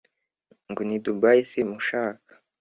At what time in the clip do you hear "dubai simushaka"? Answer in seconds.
1.03-2.31